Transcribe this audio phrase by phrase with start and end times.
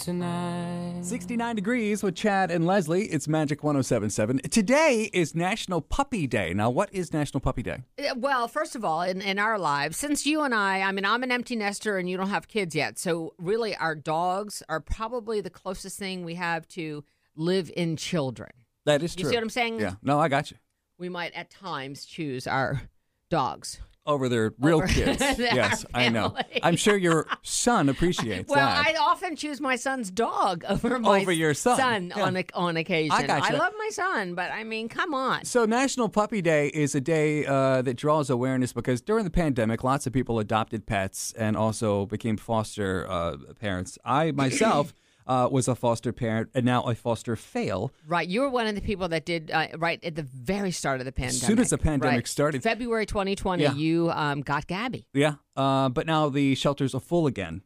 [0.00, 1.00] tonight.
[1.02, 3.04] 69 degrees with Chad and Leslie.
[3.04, 4.40] It's Magic 1077.
[4.50, 6.54] Today is National Puppy Day.
[6.54, 7.82] Now, what is National Puppy Day?
[8.16, 11.22] Well, first of all, in, in our lives, since you and I, I mean, I'm
[11.22, 12.98] an empty nester and you don't have kids yet.
[12.98, 17.04] So, really, our dogs are probably the closest thing we have to
[17.36, 18.50] live in children.
[18.86, 19.24] That is true.
[19.24, 19.80] You see what I'm saying?
[19.80, 19.94] Yeah.
[20.02, 20.56] No, I got you.
[20.98, 22.82] We might at times choose our
[23.28, 23.80] dogs.
[24.06, 25.20] Over their real Over kids.
[25.38, 26.34] yes, I know.
[26.62, 28.86] I'm sure your son appreciates Well, that.
[28.86, 32.12] Well, I often choose my son's dog over my Over your son.
[32.16, 32.22] Yeah.
[32.24, 33.12] on a, on occasion.
[33.12, 33.56] I gotcha.
[33.56, 35.44] love my son, but I mean, come on.
[35.44, 39.84] So, National Puppy Day is a day uh, that draws awareness because during the pandemic,
[39.84, 43.98] lots of people adopted pets and also became foster uh, parents.
[44.04, 44.94] I myself
[45.26, 47.92] uh, was a foster parent and now a foster fail.
[48.06, 51.00] Right, you were one of the people that did uh, right at the very start
[51.00, 51.42] of the pandemic.
[51.42, 52.26] As soon as the pandemic Right.
[52.28, 52.62] started.
[52.62, 53.74] February 2020, Yeah.
[53.74, 55.06] you um, got Gabby.
[55.12, 57.62] Yeah, uh, but now the shelters are full again.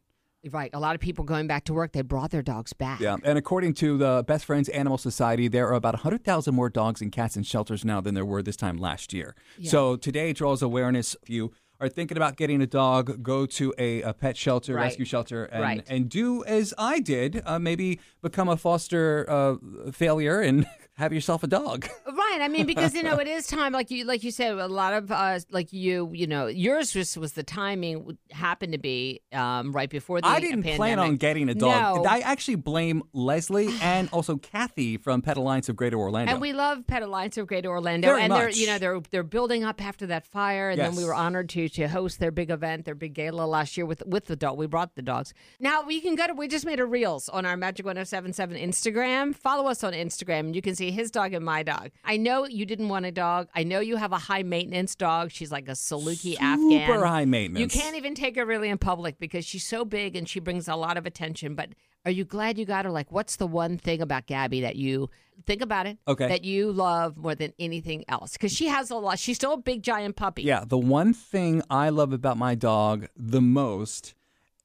[0.51, 2.99] Right, a lot of people going back to work, they brought their dogs back.
[2.99, 7.01] Yeah, and according to the Best Friends Animal Society, there are about 100,000 more dogs
[7.01, 9.33] and cats in shelters now than there were this time last year.
[9.63, 11.15] So today draws awareness.
[11.23, 14.83] If you are thinking about getting a dog, go to a, a pet shelter, Right.
[14.85, 15.83] rescue shelter, and, Right.
[15.87, 17.41] and do as I did.
[17.45, 19.55] Uh, maybe become a foster uh,
[19.91, 21.87] failure and have yourself a dog.
[22.35, 24.67] Right, I mean, because you know it is time, like you, like you said, a
[24.67, 29.21] lot of us, like you, you know, yours just was the timing happened to be
[29.31, 32.03] um, right before the I didn't plan on getting a dog.
[32.03, 32.09] No.
[32.09, 36.33] I actually blame Leslie and also Kathy from Pet Alliance of Greater Orlando.
[36.33, 38.57] And we love Pet Alliance of Greater Orlando, Very and they're much.
[38.57, 41.69] you know they're they're building up after that fire, and then we were honored to
[41.69, 44.57] to host their big event, their big gala last year with with the dog.
[44.57, 45.33] We brought the dogs.
[45.61, 46.33] Now we can go to.
[46.33, 49.33] We just made a reels on our Magic 1077 Instagram.
[49.33, 51.91] Follow us on Instagram, and you can see his dog and my dog.
[52.03, 53.47] I know you didn't want a dog.
[53.55, 55.31] I know you have a high maintenance dog.
[55.31, 56.87] She's like a Saluki Afghan.
[56.87, 57.61] Super high maintenance.
[57.61, 60.67] You can't even take her really in public because she's so big and she brings
[60.67, 61.55] a lot of attention.
[61.55, 61.69] But
[62.03, 62.91] are you glad you got her?
[62.91, 65.09] Like, what's the one thing about Gabby that you
[65.45, 65.97] think about it?
[66.07, 66.27] Okay.
[66.27, 68.33] That you love more than anything else?
[68.33, 69.19] Because she has a lot.
[69.19, 70.43] She's still a big giant puppy.
[70.43, 74.15] Yeah, the one thing I love about my dog the most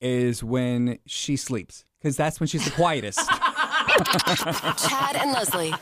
[0.01, 3.19] is when she sleeps because that's when she's the quietest.
[4.89, 5.75] Chad and Leslie.